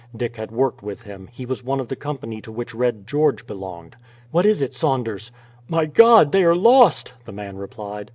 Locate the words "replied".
7.55-8.09